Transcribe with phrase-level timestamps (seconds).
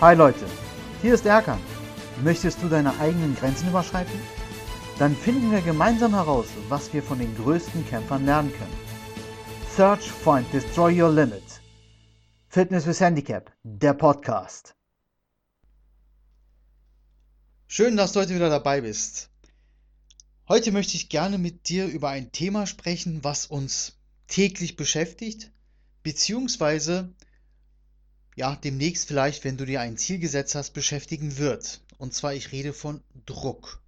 [0.00, 0.44] Hi Leute,
[1.02, 1.60] hier ist Erkan.
[2.24, 4.18] Möchtest du deine eigenen Grenzen überschreiten?
[4.98, 8.76] Dann finden wir gemeinsam heraus, was wir von den größten Kämpfern lernen können.
[9.76, 11.44] Search, Find, Destroy Your Limit.
[12.48, 14.74] Fitness with Handicap, der Podcast.
[17.68, 19.30] Schön, dass du heute wieder dabei bist.
[20.48, 23.96] Heute möchte ich gerne mit dir über ein Thema sprechen, was uns
[24.26, 25.52] täglich beschäftigt,
[26.02, 27.14] beziehungsweise
[28.34, 31.80] ja, demnächst vielleicht, wenn du dir ein Ziel gesetzt hast, beschäftigen wird.
[31.98, 33.80] Und zwar, ich rede von Druck.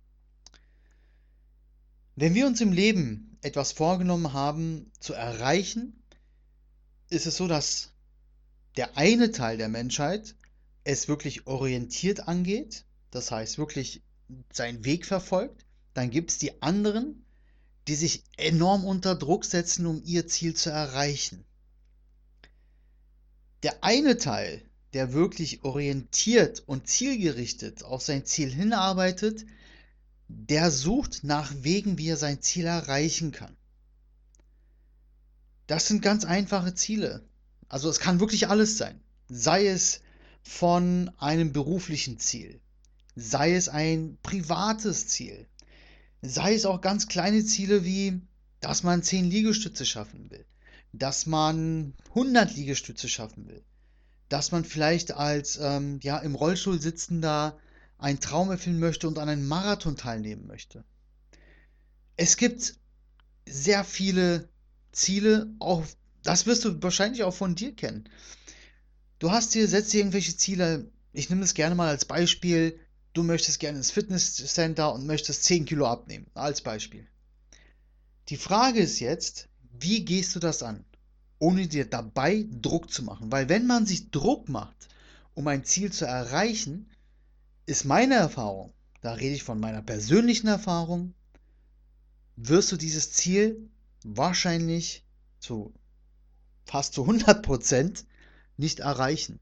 [2.15, 6.03] Wenn wir uns im Leben etwas vorgenommen haben zu erreichen,
[7.11, 7.93] ist es so, dass
[8.77, 10.35] der eine Teil der Menschheit
[10.85, 14.03] es wirklich orientiert angeht das heißt wirklich
[14.53, 15.65] seinen Weg verfolgt.
[15.95, 17.25] Dann gibt es die anderen,
[17.89, 21.45] die sich enorm unter Druck setzen, um ihr Ziel zu erreichen.
[23.63, 24.63] Der eine Teil,
[24.93, 29.45] der wirklich orientiert und zielgerichtet auf sein Ziel hinarbeitet,
[30.29, 33.57] der sucht nach Wegen, wie er sein Ziel erreichen kann.
[35.67, 37.25] Das sind ganz einfache Ziele.
[37.69, 39.01] Also es kann wirklich alles sein.
[39.29, 40.01] Sei es
[40.43, 42.61] von einem beruflichen Ziel,
[43.17, 45.47] sei es ein privates Ziel,
[46.23, 48.21] sei es auch ganz kleine Ziele wie,
[48.61, 50.45] dass man 10 Liegestütze schaffen will,
[50.93, 53.63] dass man 100 Liegestütze schaffen will,
[54.29, 57.59] dass man vielleicht als ähm, ja, im Rollstuhl sitzender
[57.99, 60.85] einen Traum erfüllen möchte und an einem Marathon teilnehmen möchte.
[62.17, 62.75] Es gibt
[63.47, 64.49] sehr viele
[64.93, 65.85] Ziele, auch
[66.23, 68.09] das wirst du wahrscheinlich auch von dir kennen.
[69.19, 72.79] Du hast dir, setzt dir irgendwelche Ziele, ich nehme das gerne mal als Beispiel,
[73.13, 77.07] du möchtest gerne ins Fitnesscenter und möchtest 10 Kilo abnehmen, als Beispiel.
[78.29, 79.49] Die Frage ist jetzt,
[79.81, 80.85] wie gehst du das an,
[81.39, 83.31] ohne dir dabei Druck zu machen?
[83.33, 84.89] Weil wenn man sich Druck macht,
[85.35, 86.91] um ein Ziel zu erreichen,
[87.67, 91.15] ist meine Erfahrung, da rede ich von meiner persönlichen Erfahrung,
[92.37, 93.71] wirst du dieses Ziel
[94.03, 95.05] wahrscheinlich
[95.39, 95.75] zu
[96.65, 98.05] fast zu 100%
[98.57, 99.41] nicht erreichen.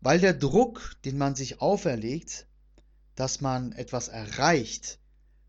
[0.00, 2.46] Weil der Druck, den man sich auferlegt,
[3.14, 4.98] dass man etwas erreicht,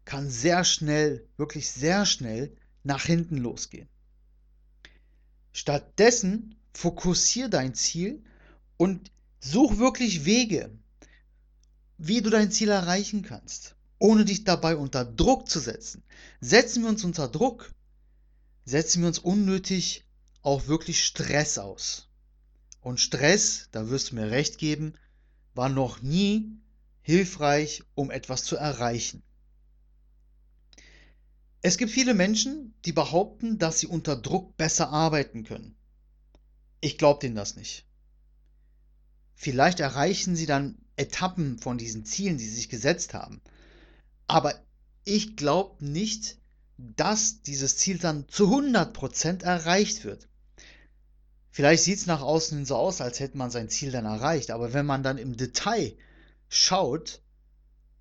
[0.05, 3.89] kann sehr schnell, wirklich sehr schnell nach hinten losgehen.
[5.51, 8.23] Stattdessen fokussiere dein Ziel
[8.77, 10.71] und such wirklich Wege,
[11.97, 16.03] wie du dein Ziel erreichen kannst, ohne dich dabei unter Druck zu setzen.
[16.39, 17.73] Setzen wir uns unter Druck,
[18.65, 20.05] setzen wir uns unnötig
[20.41, 22.09] auch wirklich Stress aus.
[22.79, 24.93] Und Stress, da wirst du mir recht geben,
[25.53, 26.57] war noch nie
[27.01, 29.21] hilfreich, um etwas zu erreichen.
[31.61, 35.75] Es gibt viele Menschen, die behaupten, dass sie unter Druck besser arbeiten können.
[36.79, 37.85] Ich glaube denen das nicht.
[39.35, 43.41] Vielleicht erreichen sie dann Etappen von diesen Zielen, die sie sich gesetzt haben.
[44.27, 44.55] Aber
[45.03, 46.37] ich glaube nicht,
[46.77, 50.27] dass dieses Ziel dann zu 100% erreicht wird.
[51.51, 54.73] Vielleicht sieht es nach außen so aus, als hätte man sein Ziel dann erreicht, aber
[54.73, 55.95] wenn man dann im Detail
[56.49, 57.21] schaut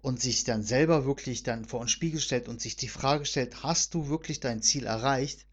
[0.02, 3.62] und sich dann selber wirklich dann vor einen Spiegel stellt und sich die Frage stellt,
[3.62, 5.46] hast du wirklich dein Ziel erreicht?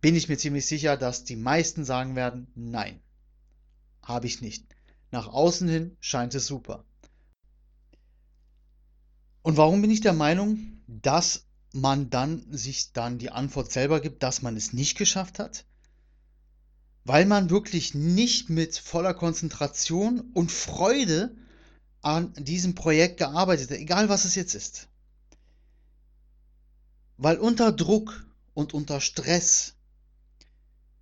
[0.00, 3.00] Bin ich mir ziemlich sicher, dass die meisten sagen werden, nein,
[4.02, 4.64] habe ich nicht.
[5.10, 6.84] Nach außen hin scheint es super.
[9.42, 14.22] Und warum bin ich der Meinung, dass man dann sich dann die Antwort selber gibt,
[14.22, 15.66] dass man es nicht geschafft hat?
[17.06, 21.36] weil man wirklich nicht mit voller Konzentration und Freude
[22.06, 24.86] an diesem Projekt gearbeitet hat, egal was es jetzt ist.
[27.16, 28.24] Weil unter Druck
[28.54, 29.74] und unter Stress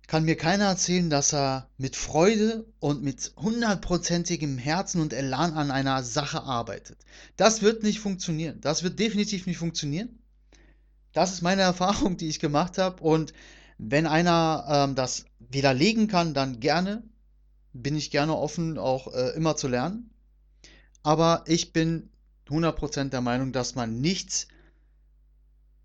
[0.07, 5.69] kann mir keiner erzählen, dass er mit Freude und mit hundertprozentigem Herzen und Elan an
[5.69, 6.97] einer Sache arbeitet.
[7.37, 8.59] Das wird nicht funktionieren.
[8.61, 10.17] Das wird definitiv nicht funktionieren.
[11.13, 13.03] Das ist meine Erfahrung, die ich gemacht habe.
[13.03, 13.31] Und
[13.77, 17.03] wenn einer ähm, das widerlegen kann, dann gerne.
[17.73, 20.09] Bin ich gerne offen, auch äh, immer zu lernen.
[21.05, 22.09] Aber ich bin
[22.47, 24.47] 100% der Meinung, dass man nichts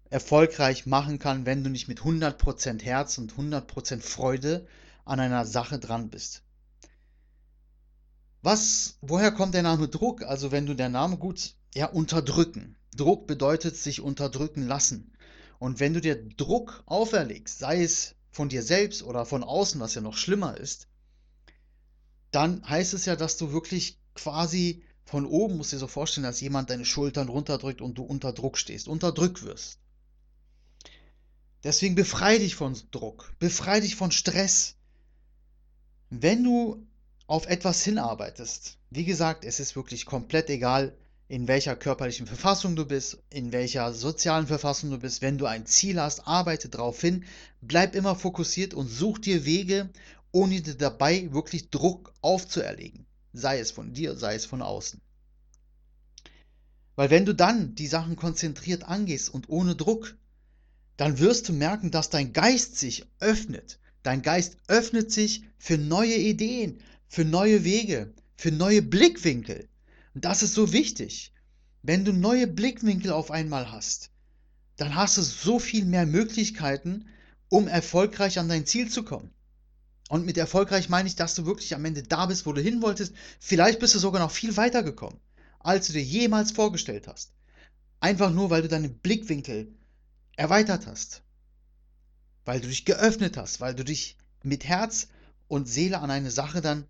[0.08, 4.66] erfolgreich machen kann, wenn du nicht mit 100% Herz und 100% Freude
[5.04, 6.42] an einer Sache dran bist.
[8.40, 10.22] Was, woher kommt der Name Druck?
[10.22, 12.76] Also wenn du der Name gut, ja, unterdrücken.
[12.96, 15.12] Druck bedeutet sich unterdrücken lassen.
[15.58, 19.94] Und wenn du dir Druck auferlegst, sei es von dir selbst oder von außen, was
[19.94, 20.88] ja noch schlimmer ist,
[22.30, 26.40] dann heißt es ja, dass du wirklich quasi von oben, musst dir so vorstellen, dass
[26.40, 29.78] jemand deine Schultern runterdrückt und du unter Druck stehst, unter Druck wirst.
[31.64, 34.76] Deswegen befreie dich von Druck, befreie dich von Stress.
[36.10, 36.86] Wenn du
[37.26, 40.96] auf etwas hinarbeitest, wie gesagt, es ist wirklich komplett egal,
[41.26, 45.22] in welcher körperlichen Verfassung du bist, in welcher sozialen Verfassung du bist.
[45.22, 47.24] Wenn du ein Ziel hast, arbeite darauf hin,
[47.60, 49.90] bleib immer fokussiert und such dir Wege,
[50.30, 53.06] ohne dir dabei wirklich Druck aufzuerlegen.
[53.32, 55.00] Sei es von dir, sei es von außen.
[56.96, 60.16] Weil wenn du dann die Sachen konzentriert angehst und ohne Druck,
[60.96, 63.78] dann wirst du merken, dass dein Geist sich öffnet.
[64.02, 69.68] Dein Geist öffnet sich für neue Ideen, für neue Wege, für neue Blickwinkel.
[70.14, 71.32] Und das ist so wichtig.
[71.82, 74.10] Wenn du neue Blickwinkel auf einmal hast,
[74.76, 77.06] dann hast du so viel mehr Möglichkeiten,
[77.48, 79.30] um erfolgreich an dein Ziel zu kommen.
[80.10, 82.82] Und mit erfolgreich meine ich, dass du wirklich am Ende da bist, wo du hin
[82.82, 83.14] wolltest.
[83.38, 85.18] Vielleicht bist du sogar noch viel weiter gekommen,
[85.58, 87.32] als du dir jemals vorgestellt hast.
[88.00, 89.72] Einfach nur, weil du deine Blickwinkel
[90.36, 91.22] erweitert hast.
[92.44, 95.08] Weil du dich geöffnet hast, weil du dich mit Herz
[95.48, 96.84] und Seele an eine Sache dann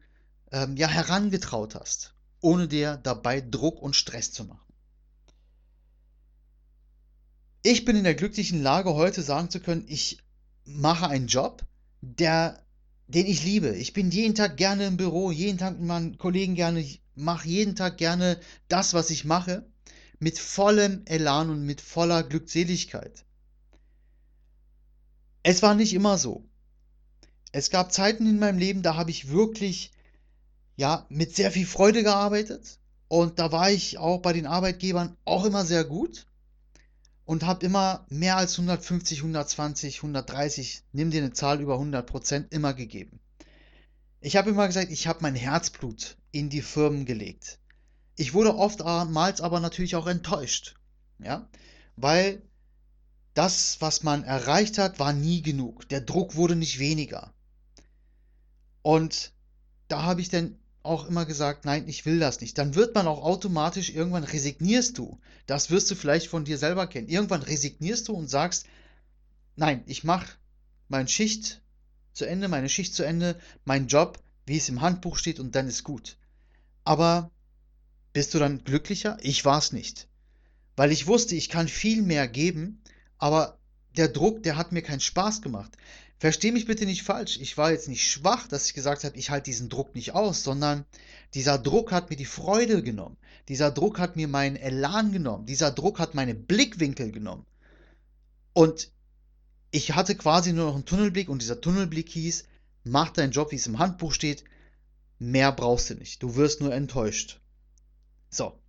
[0.50, 4.60] ähm, ja herangetraut hast ohne dir dabei Druck und Stress zu machen.
[7.62, 10.18] Ich bin in der glücklichen Lage, heute sagen zu können, ich
[10.64, 11.64] mache einen Job,
[12.00, 12.64] der,
[13.14, 13.76] den ich liebe.
[13.76, 17.48] Ich bin jeden Tag gerne im Büro, jeden Tag mit meinen Kollegen gerne, ich mache
[17.48, 19.66] jeden Tag gerne das, was ich mache,
[20.18, 23.24] mit vollem Elan und mit voller Glückseligkeit.
[25.42, 26.44] Es war nicht immer so.
[27.52, 29.90] Es gab Zeiten in meinem Leben, da habe ich wirklich
[30.76, 32.78] ja, mit sehr viel Freude gearbeitet.
[33.08, 36.26] Und da war ich auch bei den Arbeitgebern auch immer sehr gut
[37.30, 42.52] und habe immer mehr als 150, 120, 130, nimm dir eine Zahl über 100 Prozent
[42.52, 43.20] immer gegeben.
[44.20, 47.60] Ich habe immer gesagt, ich habe mein Herzblut in die Firmen gelegt.
[48.16, 50.74] Ich wurde oftmals aber natürlich auch enttäuscht,
[51.20, 51.48] ja,
[51.94, 52.42] weil
[53.34, 55.88] das, was man erreicht hat, war nie genug.
[55.88, 57.32] Der Druck wurde nicht weniger.
[58.82, 59.32] Und
[59.86, 62.56] da habe ich dann auch immer gesagt, nein, ich will das nicht.
[62.56, 65.18] Dann wird man auch automatisch, irgendwann resignierst du.
[65.46, 67.08] Das wirst du vielleicht von dir selber kennen.
[67.08, 68.66] Irgendwann resignierst du und sagst,
[69.56, 70.32] nein, ich mache
[70.88, 71.60] meine Schicht
[72.12, 75.68] zu Ende, meine Schicht zu Ende, meinen Job, wie es im Handbuch steht und dann
[75.68, 76.16] ist gut.
[76.84, 77.30] Aber
[78.12, 79.18] bist du dann glücklicher?
[79.20, 80.08] Ich war es nicht.
[80.76, 82.82] Weil ich wusste, ich kann viel mehr geben,
[83.18, 83.58] aber
[83.96, 85.76] der Druck, der hat mir keinen Spaß gemacht.
[86.20, 87.38] Versteh mich bitte nicht falsch.
[87.40, 90.44] Ich war jetzt nicht schwach, dass ich gesagt habe, ich halte diesen Druck nicht aus,
[90.44, 90.84] sondern
[91.32, 93.16] dieser Druck hat mir die Freude genommen.
[93.48, 95.46] Dieser Druck hat mir meinen Elan genommen.
[95.46, 97.46] Dieser Druck hat meine Blickwinkel genommen.
[98.52, 98.92] Und
[99.70, 102.44] ich hatte quasi nur noch einen Tunnelblick und dieser Tunnelblick hieß,
[102.84, 104.44] mach deinen Job, wie es im Handbuch steht.
[105.18, 106.22] Mehr brauchst du nicht.
[106.22, 107.40] Du wirst nur enttäuscht.
[108.28, 108.60] So.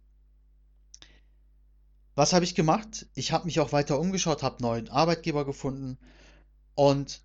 [2.15, 3.07] Was habe ich gemacht?
[3.13, 5.98] Ich habe mich auch weiter umgeschaut, habe neuen Arbeitgeber gefunden
[6.75, 7.21] und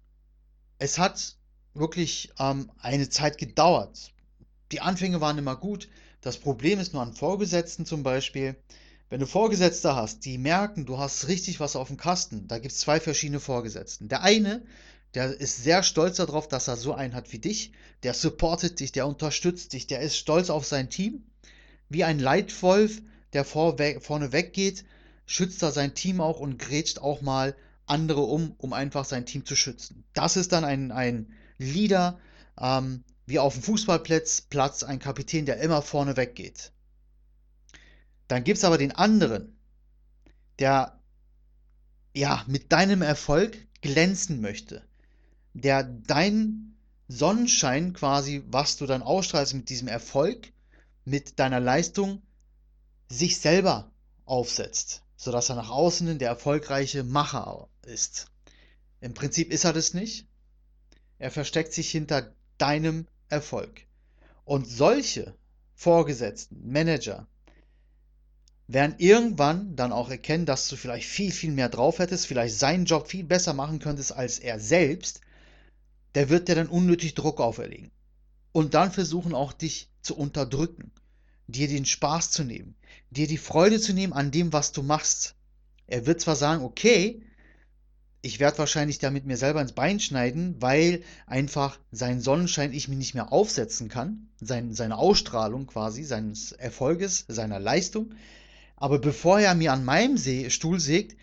[0.79, 1.37] es hat
[1.75, 4.13] wirklich ähm, eine Zeit gedauert.
[4.73, 5.89] Die Anfänge waren immer gut.
[6.21, 8.57] Das Problem ist nur an Vorgesetzten zum Beispiel.
[9.09, 12.73] Wenn du Vorgesetzte hast, die merken, du hast richtig was auf dem Kasten, da gibt
[12.73, 14.09] es zwei verschiedene Vorgesetzten.
[14.09, 14.65] Der eine,
[15.15, 18.91] der ist sehr stolz darauf, dass er so einen hat wie dich, der supportet dich,
[18.91, 21.25] der unterstützt dich, der ist stolz auf sein Team.
[21.89, 23.01] Wie ein Leitwolf,
[23.33, 24.85] der vorne weggeht,
[25.25, 27.55] schützt er sein Team auch und grätscht auch mal
[27.87, 30.05] andere um, um einfach sein Team zu schützen.
[30.13, 32.19] Das ist dann ein, ein Leader,
[32.59, 36.73] ähm, wie auf dem Fußballplatz, Platz, ein Kapitän, der immer vorne weggeht.
[38.29, 39.57] Dann gibt es aber den anderen,
[40.59, 41.01] der
[42.15, 44.83] ja mit deinem Erfolg glänzen möchte,
[45.55, 46.77] der dein
[47.09, 50.53] Sonnenschein quasi, was du dann ausstrahlst mit diesem Erfolg,
[51.05, 52.23] mit deiner Leistung,
[53.09, 53.93] sich selber
[54.25, 58.27] aufsetzt sodass er nach außen der erfolgreiche Macher ist.
[59.01, 60.27] Im Prinzip ist er das nicht.
[61.19, 63.83] Er versteckt sich hinter deinem Erfolg.
[64.45, 65.35] Und solche
[65.75, 67.27] Vorgesetzten, Manager,
[68.69, 72.85] werden irgendwann dann auch erkennen, dass du vielleicht viel, viel mehr drauf hättest, vielleicht seinen
[72.85, 75.21] Job viel besser machen könntest als er selbst,
[76.15, 77.91] der wird dir dann unnötig Druck auferlegen.
[78.53, 80.93] Und dann versuchen auch dich zu unterdrücken
[81.47, 82.75] dir den Spaß zu nehmen,
[83.11, 85.35] dir die Freude zu nehmen an dem, was du machst.
[85.87, 87.23] Er wird zwar sagen, okay,
[88.27, 92.97] ich werde wahrscheinlich damit mir selber ins Bein schneiden, weil einfach sein Sonnenschein ich mir
[92.97, 98.15] nicht mehr aufsetzen kann, sein, seine Ausstrahlung quasi, seines Erfolges, seiner Leistung.
[98.75, 101.17] Aber bevor er mir an meinem See Stuhl sägt,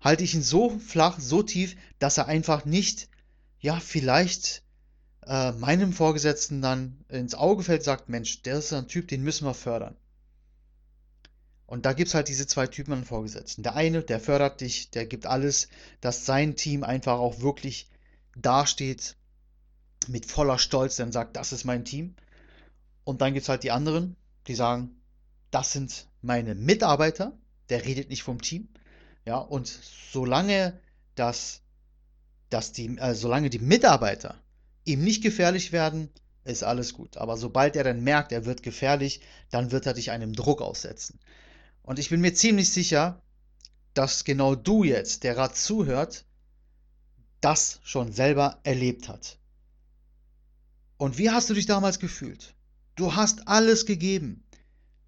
[0.00, 3.10] halte ich ihn so flach, so tief, dass er einfach nicht,
[3.60, 4.62] ja, vielleicht
[5.26, 9.44] äh, meinem Vorgesetzten dann ins Auge fällt, sagt, Mensch, der ist ein Typ, den müssen
[9.44, 9.94] wir fördern.
[11.70, 13.62] Und da gibt es halt diese zwei Typen an Vorgesetzten.
[13.62, 15.68] Der eine, der fördert dich, der gibt alles,
[16.00, 17.88] dass sein Team einfach auch wirklich
[18.34, 19.14] dasteht
[20.08, 22.16] mit voller Stolz, dann sagt, das ist mein Team.
[23.04, 24.16] Und dann gibt es halt die anderen,
[24.48, 25.00] die sagen,
[25.52, 28.68] das sind meine Mitarbeiter, der redet nicht vom Team.
[29.24, 29.68] Ja, und
[30.10, 30.76] solange
[31.14, 31.60] das,
[32.48, 34.42] dass die, äh, solange die Mitarbeiter
[34.84, 36.10] ihm nicht gefährlich werden,
[36.42, 37.16] ist alles gut.
[37.16, 39.20] Aber sobald er dann merkt, er wird gefährlich,
[39.52, 41.20] dann wird er dich einem Druck aussetzen.
[41.82, 43.22] Und ich bin mir ziemlich sicher,
[43.94, 46.24] dass genau du jetzt, der gerade zuhört,
[47.40, 49.38] das schon selber erlebt hat.
[50.98, 52.54] Und wie hast du dich damals gefühlt?
[52.94, 54.44] Du hast alles gegeben.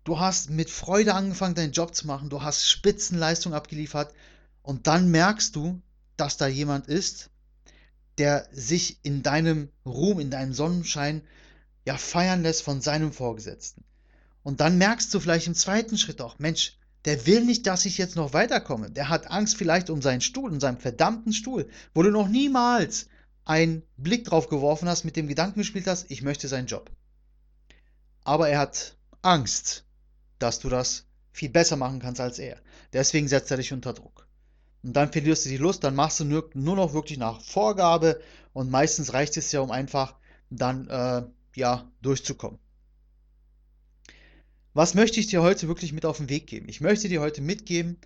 [0.04, 2.30] Du hast mit Freude angefangen, deinen Job zu machen.
[2.30, 4.14] Du hast Spitzenleistung abgeliefert.
[4.62, 5.80] Und dann merkst du,
[6.16, 7.30] dass da jemand ist,
[8.18, 11.22] der sich in deinem Ruhm, in deinem Sonnenschein
[11.84, 13.84] ja feiern lässt von seinem Vorgesetzten.
[14.42, 17.98] Und dann merkst du vielleicht im zweiten Schritt auch, Mensch, der will nicht, dass ich
[17.98, 18.90] jetzt noch weiterkomme.
[18.90, 23.08] Der hat Angst vielleicht um seinen Stuhl, um seinen verdammten Stuhl, wo du noch niemals
[23.44, 26.90] einen Blick drauf geworfen hast, mit dem Gedanken gespielt hast, ich möchte seinen Job.
[28.24, 29.84] Aber er hat Angst,
[30.38, 32.58] dass du das viel besser machen kannst als er.
[32.92, 34.28] Deswegen setzt er dich unter Druck.
[34.84, 38.20] Und dann verlierst du die Lust, dann machst du nur, nur noch wirklich nach Vorgabe
[38.52, 40.16] und meistens reicht es ja, um einfach
[40.50, 41.22] dann äh,
[41.54, 42.58] ja durchzukommen.
[44.74, 46.68] Was möchte ich dir heute wirklich mit auf den Weg geben?
[46.68, 47.98] Ich möchte dir heute mitgeben,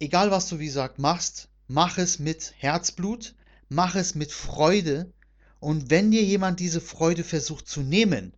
[0.00, 3.34] egal was du wie gesagt machst, mach es mit Herzblut,
[3.68, 5.12] mach es mit Freude
[5.60, 8.32] und wenn dir jemand diese Freude versucht zu nehmen,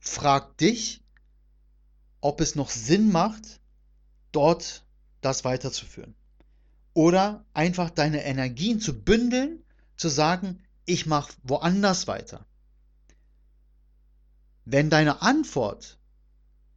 [0.00, 1.02] frag dich,
[2.20, 3.60] ob es noch Sinn macht,
[4.32, 4.84] dort
[5.20, 6.14] das weiterzuführen.
[6.92, 9.62] Oder einfach deine Energien zu bündeln,
[9.96, 12.46] zu sagen, ich mache woanders weiter.
[14.64, 15.98] Wenn deine Antwort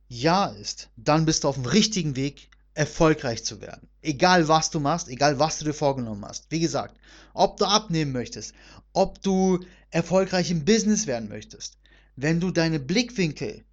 [0.07, 3.89] ja ist, dann bist du auf dem richtigen Weg, erfolgreich zu werden.
[4.01, 6.45] Egal was du machst, egal was du dir vorgenommen hast.
[6.51, 6.95] Wie gesagt,
[7.33, 8.53] ob du abnehmen möchtest,
[8.93, 9.59] ob du
[9.89, 11.77] erfolgreich im Business werden möchtest,
[12.15, 13.63] wenn du deine Blickwinkel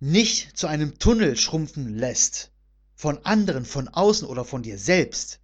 [0.00, 2.50] nicht zu einem Tunnel schrumpfen lässt,
[2.96, 5.40] von anderen, von außen oder von dir selbst,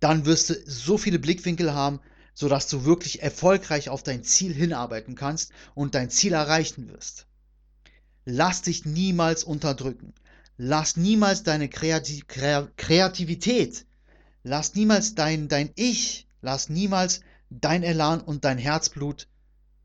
[0.00, 2.00] dann wirst du so viele Blickwinkel haben,
[2.34, 7.26] sodass du wirklich erfolgreich auf dein Ziel hinarbeiten kannst und dein Ziel erreichen wirst.
[8.24, 10.14] Lass dich niemals unterdrücken.
[10.62, 13.86] Lass niemals deine Kreativ Kreativität,
[14.42, 19.26] lass niemals dein, dein Ich, lass niemals dein Elan und dein Herzblut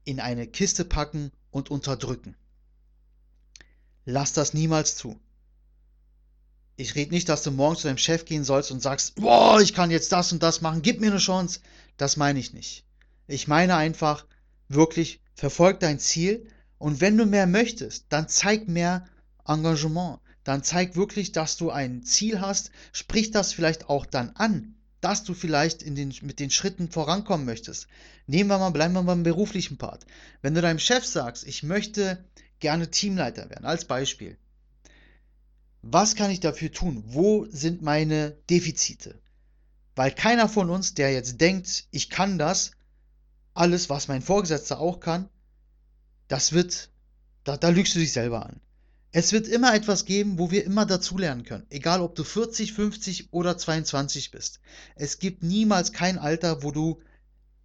[0.04, 2.36] in eine Kiste packen und unterdrücken.
[4.04, 5.18] Lass das niemals zu.
[6.76, 9.74] Ich rede nicht, dass du morgen zu deinem Chef gehen sollst und sagst, boah, ich
[9.74, 11.62] kann jetzt das und das machen, gib mir eine Chance.
[11.96, 12.84] Das meine ich nicht.
[13.28, 14.26] Ich meine einfach,
[14.68, 16.48] wirklich, verfolg dein Ziel
[16.86, 19.08] und wenn du mehr möchtest, dann zeig mehr
[19.44, 20.20] Engagement.
[20.44, 22.70] Dann zeig wirklich, dass du ein Ziel hast.
[22.92, 27.44] Sprich das vielleicht auch dann an, dass du vielleicht in den, mit den Schritten vorankommen
[27.44, 27.88] möchtest.
[28.28, 30.06] Nehmen wir mal, bleiben wir mal beim beruflichen Part.
[30.44, 32.24] Wenn du deinem Chef sagst, ich möchte
[32.60, 34.38] gerne Teamleiter werden, als Beispiel.
[35.82, 37.04] Was kann ich dafür tun?
[37.08, 39.20] Wo sind meine Defizite?
[39.96, 42.74] Weil keiner von uns, der jetzt denkt, ich kann das,
[43.56, 45.30] alles, was mein Vorgesetzter auch kann,
[46.28, 46.90] das wird,
[47.44, 48.60] da, da lügst du dich selber an.
[49.12, 51.66] Es wird immer etwas geben, wo wir immer dazulernen können.
[51.70, 54.60] Egal, ob du 40, 50 oder 22 bist.
[54.96, 57.02] Es gibt niemals kein Alter, wo du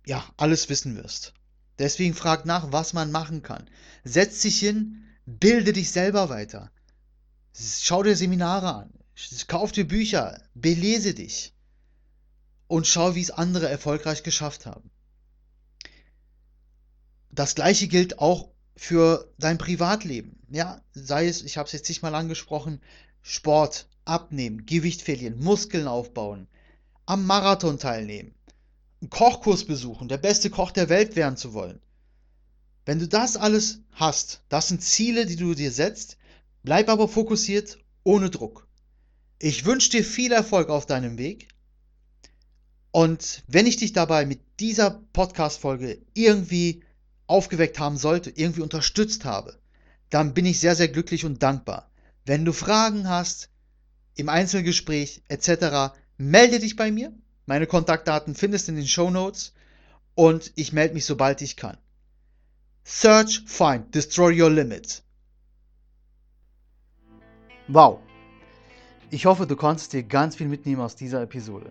[0.06, 1.34] ja alles wissen wirst.
[1.80, 3.68] Deswegen frag nach, was man machen kann.
[4.04, 6.70] Setz dich hin, bilde dich selber weiter.
[7.52, 8.90] Schau dir Seminare an,
[9.48, 11.52] kauf dir Bücher, belese dich
[12.68, 14.90] und schau, wie es andere erfolgreich geschafft haben.
[17.30, 20.38] Das gleiche gilt auch für dein Privatleben.
[20.50, 22.80] Ja, sei es, ich habe es jetzt nicht mal angesprochen,
[23.22, 26.48] Sport, abnehmen, Gewicht verlieren, Muskeln aufbauen,
[27.06, 28.34] am Marathon teilnehmen,
[29.00, 31.80] einen Kochkurs besuchen, der beste Koch der Welt werden zu wollen.
[32.86, 36.16] Wenn du das alles hast, das sind Ziele, die du dir setzt,
[36.62, 38.66] bleib aber fokussiert, ohne Druck.
[39.38, 41.48] Ich wünsche dir viel Erfolg auf deinem Weg.
[42.90, 46.82] Und wenn ich dich dabei mit dieser Podcast-Folge irgendwie
[47.30, 49.58] aufgeweckt haben sollte, irgendwie unterstützt habe,
[50.10, 51.90] dann bin ich sehr, sehr glücklich und dankbar.
[52.26, 53.48] Wenn du Fragen hast,
[54.16, 57.12] im Einzelgespräch etc., melde dich bei mir.
[57.46, 59.54] Meine Kontaktdaten findest du in den Show Notes
[60.14, 61.78] und ich melde mich, sobald ich kann.
[62.84, 65.02] Search, find, destroy your limits.
[67.68, 68.00] Wow.
[69.10, 71.70] Ich hoffe, du konntest dir ganz viel mitnehmen aus dieser Episode.